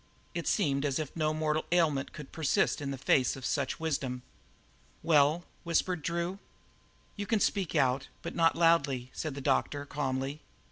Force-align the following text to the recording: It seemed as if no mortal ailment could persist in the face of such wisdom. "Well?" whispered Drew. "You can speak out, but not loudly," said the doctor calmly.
It 0.33 0.47
seemed 0.47 0.83
as 0.83 0.97
if 0.97 1.15
no 1.15 1.31
mortal 1.31 1.63
ailment 1.71 2.11
could 2.11 2.31
persist 2.31 2.81
in 2.81 2.89
the 2.89 2.97
face 2.97 3.35
of 3.35 3.45
such 3.45 3.79
wisdom. 3.79 4.23
"Well?" 5.03 5.43
whispered 5.63 6.01
Drew. 6.01 6.39
"You 7.15 7.27
can 7.27 7.39
speak 7.39 7.75
out, 7.75 8.07
but 8.23 8.33
not 8.33 8.55
loudly," 8.55 9.11
said 9.13 9.35
the 9.35 9.41
doctor 9.41 9.85
calmly. 9.85 10.41